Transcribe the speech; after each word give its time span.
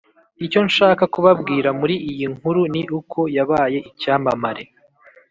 icyo 0.45 0.59
nshaka 0.69 1.03
kubabwira 1.13 1.69
muri 1.79 1.95
iyi 2.11 2.25
nkuru 2.35 2.61
ni 2.73 2.81
uko 2.99 3.19
yabaye 3.35 3.77
icyamamare 3.89 4.63